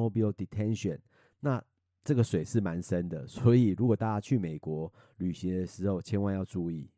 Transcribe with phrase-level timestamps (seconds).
[0.00, 0.98] mobile detention。
[1.40, 1.62] 那
[2.02, 6.88] 这个水是蛮深的，所以如果大家去美国旅行的时候，千万要注意。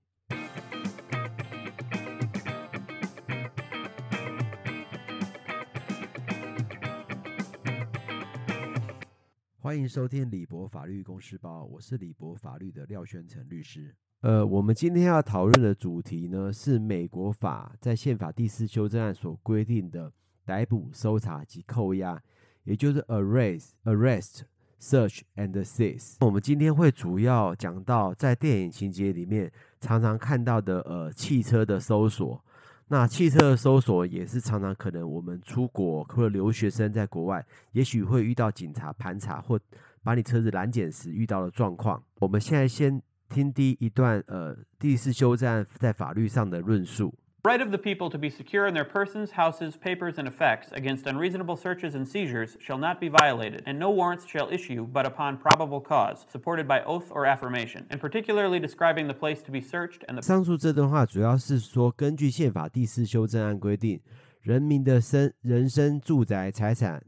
[9.59, 13.95] 欢迎收听李博法律公司报，我是李博法律的廖宣成律师。
[14.21, 20.13] 呃，我们今天要讨论的主题呢，是美国法在宪法第四修正案所规定的
[20.45, 22.23] 逮捕、搜查及扣押，
[22.65, 24.43] 也就是 arrest、arrest、
[24.81, 26.17] search and seize。
[26.21, 32.43] 我们今天会主要讲到在电影情节里面常常看到的呃汽车的搜索。
[32.89, 39.59] 那汽车的搜索也是常常可能我们出国或者留学生在国外，也许会遇到警察盘查或
[40.03, 42.03] 把你车子拦检时遇到的状况。
[42.21, 43.01] 我们现在先
[43.31, 47.15] 听第一段呃第四修正案在法律上的论述。
[47.45, 51.57] Right of the people to be secure in their persons, houses, papers, and effects against unreasonable
[51.57, 55.81] searches and seizures shall not be violated, and no warrants shall issue but upon probable
[55.81, 60.17] cause, supported by oath or affirmation, and particularly describing the place to be searched and
[60.17, 60.23] the.
[60.23, 64.01] 上述这段话主要是说，根据宪法第四修正案规定，
[64.43, 67.03] 人民的身、人身、住宅、财产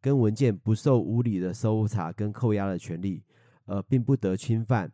[0.00, 3.22] 跟文件不受无理的搜查跟扣押的权利，
[3.66, 4.90] 呃，并不得侵犯，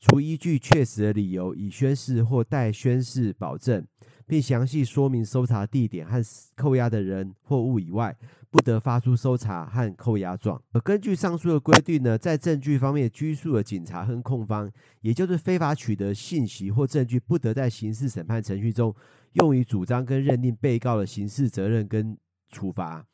[0.00, 3.86] 除依据确实的理由，以宣誓或待宣誓保证。
[4.26, 6.22] 并详细说明搜查地点和
[6.56, 8.16] 扣押的人或物以外，
[8.50, 10.60] 不得发出搜查和扣押状。
[10.72, 18.94] 而根据上述的规定呢，在证据方面拘束的警察和控方，也就是非法取得信息或证据，不得在刑事审判程序中
[19.32, 22.16] 用于主张跟认定被告的刑事责任跟
[22.50, 23.04] 处罚。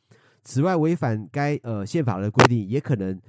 [0.44, 3.20] 此外，违反该呃宪法的规定，也可能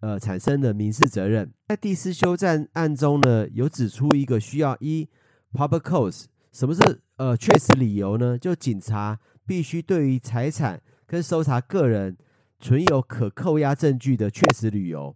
[0.00, 1.50] 呃产生的民事责任。
[1.68, 5.08] 在第四修正案中呢，有指出一个需要一
[5.52, 6.26] public cause。
[6.56, 8.38] 什么是呃确实理由呢？
[8.38, 12.16] 就警察必须对于财产跟搜查个人
[12.58, 15.14] 存有可扣押证据的确实理由。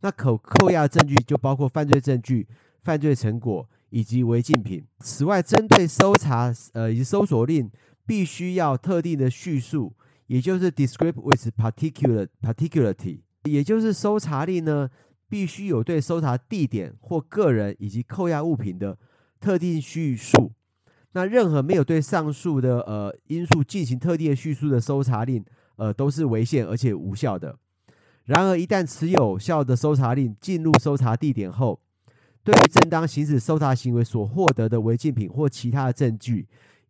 [0.00, 2.48] 那可扣押证据就包括犯罪证据、
[2.82, 4.84] 犯罪成果以及违禁品。
[4.98, 7.70] 此外，针对搜查呃以及搜索令，
[8.04, 9.94] 必须要特定的叙述，
[10.26, 14.90] 也就是 describe with particular particularity，也就是搜查令呢
[15.28, 18.98] 必须有对搜查地点或个人以及扣押物品的
[19.38, 20.50] 特定叙述。
[21.12, 25.44] 那任何没有对上述的呃因素进行特定的叙述的搜查令，
[25.76, 27.56] 呃都是违宪而且无效的。
[28.24, 31.80] 然而，一旦持有效的搜查令进入搜查地点后，
[32.44, 36.46] 对于正当行使搜查行为所获得的违禁品或其他的证据，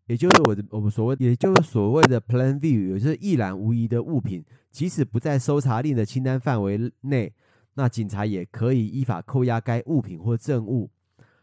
[0.06, 7.32] 也就是我的我们所谓，也就是所谓的 plain view，也就是一览无遗的物品，即使不在搜查令的清单范围内，
[7.74, 10.90] 那警察也可以依法扣押该物品或证物。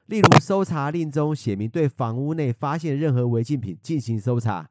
[0.07, 4.69] 例如，搜查令中写明对房屋内发现任何违禁品进行搜查，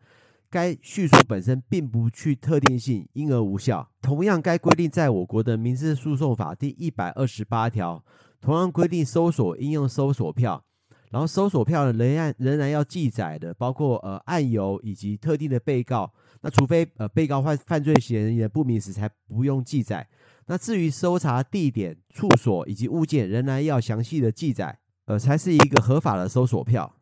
[0.48, 3.86] 该叙述本身并不具特定性，因而无效。
[4.00, 8.02] 同样，该规定在我国的民事诉讼法第一百二十八条，
[8.40, 10.64] 同样规定搜索应用搜索票，
[11.10, 16.10] 然后搜索票仍然仍然要记载的，包括呃案由以及特定的被告。
[16.40, 20.08] 那除非呃被告犯犯罪嫌疑人不明时，才不用记载。
[20.46, 24.78] 那至于搜查地点、处所以及物件，仍然要详细的记载。
[25.06, 26.92] 呃，才是一个合法的搜索票。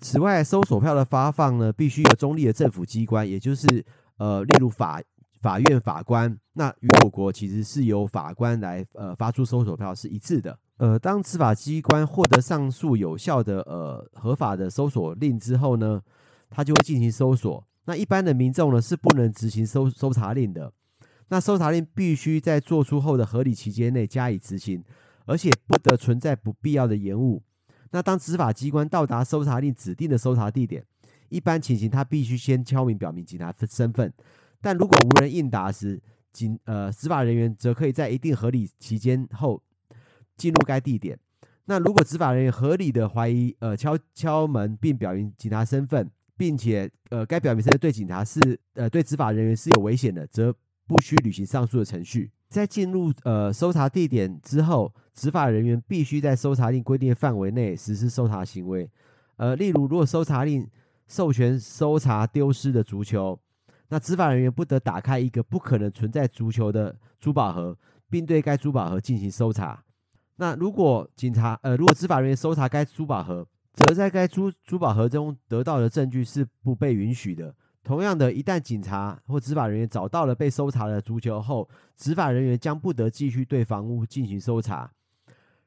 [0.00, 3.84] 此外，搜索票的发放呢，必须由中立的政府机关，也就是
[4.18, 5.02] 呃，例如法
[5.40, 6.38] 法院法官。
[6.52, 10.56] 那与我国其实是由法官来呃发出搜索票是一致的。
[10.76, 16.00] 呃，当执法机关获得上述有效的呃合法的搜索令之后呢，
[16.48, 17.66] 他就会进行搜索。
[17.86, 20.72] 那一般的民众呢是不能执行搜搜查令的。
[21.30, 24.84] 那搜查令必须在作出后的合理期间内加以执行。
[25.28, 27.42] 而且不得存在不必要的延误。
[27.90, 30.82] 那当执法机关到达搜查令指定的搜查地点，
[31.28, 34.10] 一般情形他必须先敲门表明警察身份。
[34.60, 36.00] 但如果无人应答时，
[36.32, 39.62] 警呃执法人员则可以在一定合理期间后
[40.36, 41.18] 进入该地点。
[41.66, 50.54] 那如果执法人员合理的怀疑呃敲敲门并表明警察身份，并且呃该表明身份对警察是呃对执法人员是有危险的，则
[50.86, 52.30] 不需履行上述的程序。
[52.48, 58.88] 在进入呃搜查地点之后，执法人员必须在搜查令规定的范围内实施搜查行为。
[59.36, 60.68] 呃，例如，如果搜查令
[61.06, 63.38] 授权搜查丢失的足球，
[63.88, 67.76] 那执法人员不得打开一个不可能存在足球的珠宝盒，
[68.10, 69.84] 并对该珠宝盒进行搜查。
[70.36, 77.54] 那如果警察呃，如果执法人员搜查该珠宝盒，则在该珠珠宝盒中得到的证据是不被允许的。
[77.84, 84.90] 同样的，一旦警察或执法人员找到了被搜查的足球后，执法人员将不得继续对房屋进行搜查。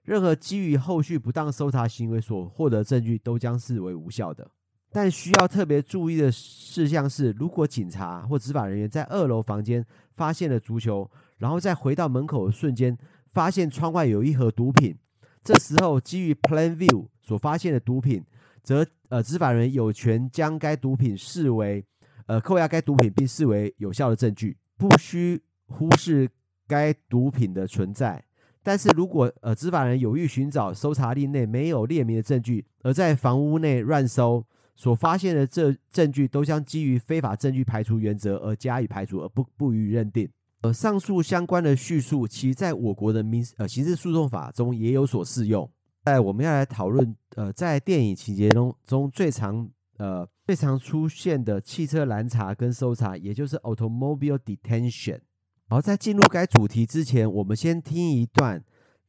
[0.03, 4.49] 任何基于后续不当搜查行为所获得证据，都将视为无效的。
[4.91, 9.85] 但需要特别注意的事项是，如果警察或执法人员在二楼房间
[10.15, 12.97] 发现了足球，然后再回到门口的瞬间，
[13.31, 14.95] 发现窗外有一盒毒品，
[15.43, 18.23] 这时候基于 Plan View 所发现的毒品，
[18.61, 21.85] 则呃执法人员有权将该毒品视为
[22.31, 26.29] 呃扣押该毒品，并视为有效的证据，不需忽视
[26.65, 28.23] 该毒品的存在。
[28.63, 34.45] 但是如果呃执法人有意寻找搜查令内没有列明的证据，而在房屋内乱搜，
[34.77, 40.29] 所发现的这证据都将基于非法证据排除原则而加以排除，而不不予认定。
[40.61, 45.69] 呃，上述相关的叙述，其在我国的民呃刑事诉讼法中也有所适用。
[46.05, 49.67] 在我们要来讨论，呃，在电影情节中中最常
[50.01, 55.21] 呃最常出现的汽车拦查跟搜查，也就是 automobile detention。
[55.69, 58.63] 好，在进入该主题之前，我们先听一段。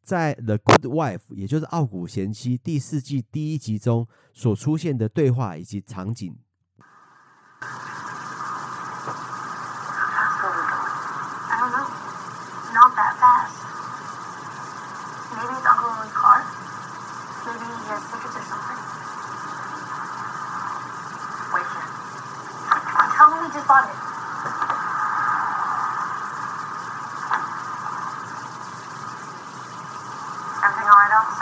[0.04, 6.36] 在《The Good Wife》，也就是《傲骨贤妻》第四季第一集中所出现的对话以及场景。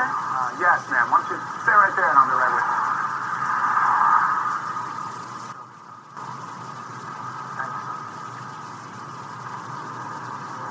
[0.00, 0.08] sir?
[0.08, 1.06] Uh, yes, ma'am.
[1.12, 2.78] Why don't you stay right there and I'll be right with you.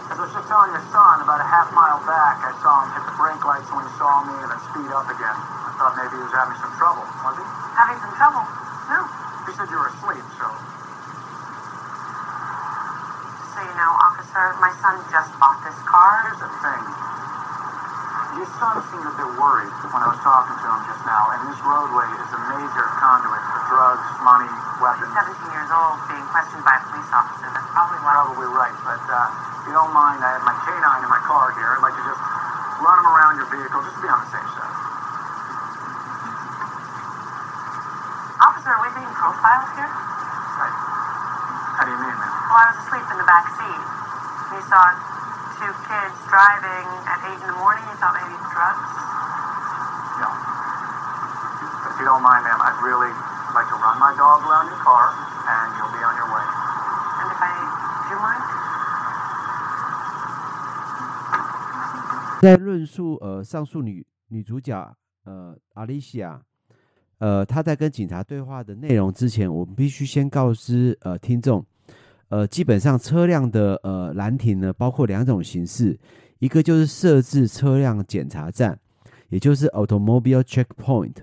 [0.09, 2.89] As I was just telling your son, about a half mile back, I saw him
[2.97, 5.37] hit the brake lights when he saw me and then speed up again.
[5.37, 7.45] I thought maybe he was having some trouble, was he?
[7.77, 8.41] Having some trouble?
[8.89, 8.99] No.
[9.45, 10.49] He said you were asleep, so...
[13.53, 16.25] So you know, officer, my son just bought this car.
[16.25, 17.18] Here's the thing.
[18.37, 21.49] Your son seemed a bit worried when I was talking to him just now, and
[21.49, 25.09] this roadway is a major conduit for drugs, money, weapons.
[25.09, 27.49] He's 17 years old, being questioned by a police officer.
[27.49, 28.13] That's probably why.
[28.21, 31.57] Probably right, but uh, if you don't mind, I have my canine in my car
[31.57, 31.73] here.
[31.73, 32.21] I'd like to just
[32.85, 34.75] run him around your vehicle just to be on the safe side.
[38.45, 39.89] Officer, are we being profiled here?
[39.89, 40.75] Right.
[41.75, 42.33] How do you mean, ma'am?
[42.45, 43.83] Well, I was asleep in the back seat.
[44.53, 44.93] He saw
[62.41, 64.95] 在论述呃上述女女主角
[65.25, 66.39] 呃阿丽西亚
[67.17, 71.65] 呃她在跟警察对话的内容之前，我们必须先告知呃听众
[72.29, 75.99] 呃基本上车辆的呃拦停呢包括两种形式，
[76.39, 78.79] 一个就是设置车辆检查站，
[79.29, 81.15] 也就是 automobile checkpoint。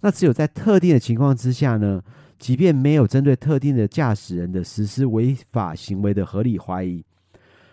[0.00, 2.02] 那只有在特定的情况之下呢，
[2.38, 7.04] 即便没有针对特定的驾驶人的实施违法行为的合理怀疑。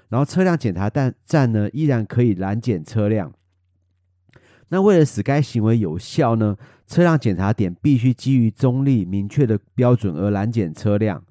[0.09, 3.33] 然后车辆检查站站呢，依然可以拦检车辆。
[4.69, 6.57] 那为了使该行为有效呢，
[6.87, 11.23] 车辆检查点必须基于中立明确的标准而拦检车辆，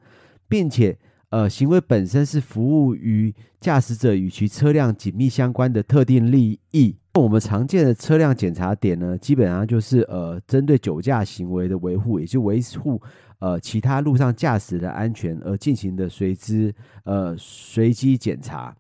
[0.49, 0.99] 并且
[1.33, 6.95] 呃，行为本身是服务于驾驶者与其车辆紧密相关的特定利益。
[7.15, 13.01] 我们常见的车辆检查点呢，基本上就是呃，针对酒驾行为的维护，也就维护。
[13.39, 16.73] 呃，其他路上驾驶的安全而进行的随之
[17.05, 18.77] 呃随机检查，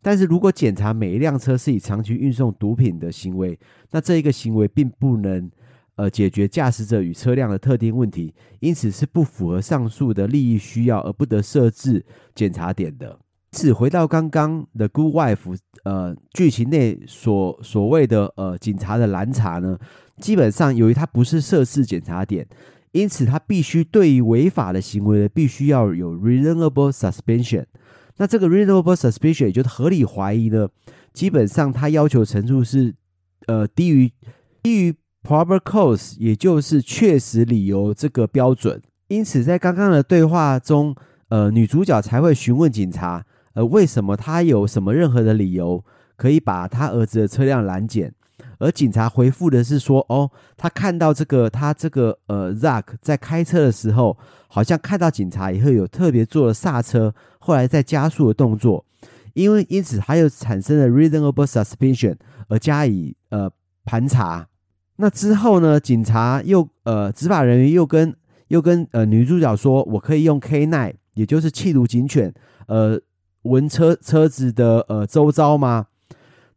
[0.00, 3.58] 但是如果检查每一辆车是以长期运送毒品的行为，
[3.90, 5.50] 那这一个行为并不能
[5.98, 12.02] 呃解决驾驶者与车辆的特定问题，因此是不符合上述的利益需要而不得设置
[12.34, 13.18] 检查点的。
[13.50, 19.78] 此回到刚刚的《Good Wife》呃剧情内所所谓的呃警察的拦查呢，
[20.18, 22.46] 基本上由于它不是设置检查点。
[22.92, 27.66] 因此，它必须对于违法的行为呢，必须要有 reasonable suspicion。
[28.16, 30.68] 那这个 reasonable suspicion 也就是合理怀疑呢，
[31.12, 32.94] 基本上它要求程度是，
[33.46, 34.10] 呃，低于
[34.62, 34.94] 低于
[35.28, 38.80] probable cause，也就是确实理由这个标准。
[39.08, 40.96] 因此，在刚刚的对话中，
[41.28, 45.84] 呃，女主角才会询问警察，呃，为什么他有什么任何的理由
[46.16, 48.14] 可以把他儿子的车辆拦检。
[48.58, 54.16] 而警察回复的是说：“哦，他看到这个，他这个呃，Zack 在开车的时候，
[54.48, 58.82] 好像看到警察以后有特别做了刹车，后来再加速的动作，
[59.34, 62.16] 因为因此他又产生了 reasonable suspicion
[62.48, 63.50] 而加以呃
[63.84, 64.48] 盘查。
[65.00, 68.14] 那之后呢，警察又呃执法人员又跟
[68.48, 72.34] 又跟呃女主角说，我可以用 K9，也就是缉毒警犬，
[72.66, 73.00] 呃，
[73.42, 75.86] 闻车车子的呃周遭吗？”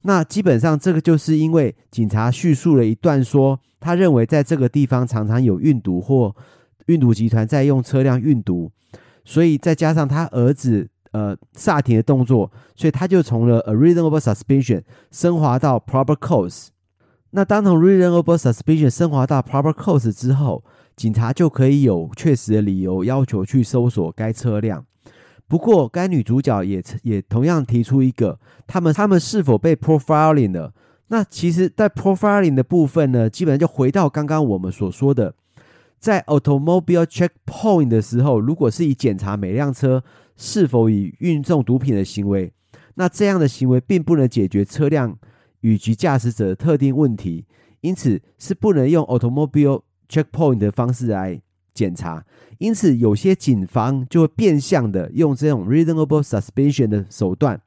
[0.03, 6.35] 那基本上，这个就是因为警察叙述了一段说，他认为在这个地方常常有运毒或
[6.87, 8.71] 运毒集团在用车辆运毒，
[9.23, 14.81] 所以再加上他儿子呃刹停的动作，所以他就从了 a reasonable suspicion
[15.11, 16.69] 升华到 proper cause。
[17.31, 20.63] 那当从 reasonable suspicion 升华到 proper cause 之后，
[20.95, 24.85] 警察就可以有确实的理由要求去搜索该车辆。
[25.47, 30.73] 不过，该女主角也也同样提出一个，他们他们是否被 profiling 了？
[31.07, 35.33] 那其实，在 profiling 的部分呢，基本上就回到刚刚我们所说的，
[35.99, 40.03] 在 automobile checkpoint 的时候，如果是以检查每辆车
[40.37, 42.53] 是否以运送毒品的行为，
[42.95, 45.17] 那这样的行为并不能解决车辆。
[45.61, 47.45] 以及驾驶者的特定问题，
[47.79, 51.41] 因此是不能用 automobile checkpoint 的方式来
[51.73, 52.25] 检查。
[52.57, 57.59] 因此，有些警方就会变相的用这种 reasonable suspicion 的手段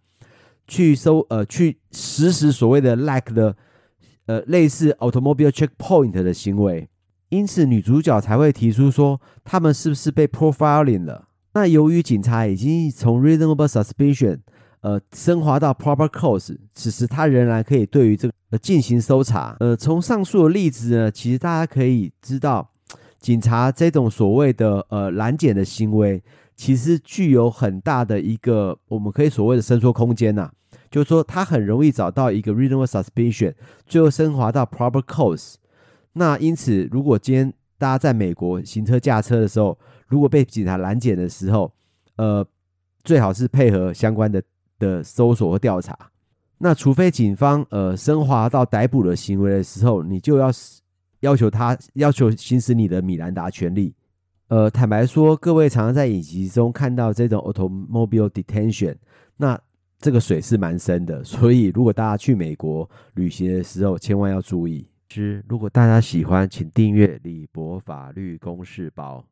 [0.69, 3.57] 去搜呃去实施所谓的 like 的
[4.27, 6.89] 呃类似 automobile checkpoint 的行为。
[7.31, 11.29] 因此，女主角才会提出说，他们是不是被 profiling 了？
[11.55, 14.39] 那由于警察已经从 reasonable suspicion
[14.85, 19.57] 呃，升华到 proper cause，此时他仍然可以对于这个呃进行搜查。
[19.59, 22.69] 呃，从上述的例子呢，其实大家可以知道，
[23.19, 26.23] 警察这种所谓的呃拦检的行为，
[26.55, 30.53] 其实具有很大的一个我们可以所谓的伸缩空间呐、
[30.91, 33.55] 就是说他很容易找到一个 reasonable suspicion，
[33.87, 35.55] 最后升华到 proper cause。
[36.13, 41.73] 那因此，如果今天大家在美国行车驾车的时候，如果被警察拦检的时候，
[42.17, 42.47] 呃，
[43.03, 44.43] 最好是配合相关的。
[44.79, 45.97] 的搜索和调查，
[46.59, 50.51] 那除非警方呃升华到逮捕的行为的时候，你就要
[51.21, 53.95] 要求他要求行使你的米兰达权利。
[54.49, 58.95] 呃，坦白说，各位常常在影集中看到这种 automobile detention，
[59.37, 59.59] 那
[59.99, 64.87] 这个水是蛮深的， 所以如果大家去美国旅行的时候，千万要注意。
[65.09, 69.25] 之，如果大家喜欢，请订阅李博法律公事包。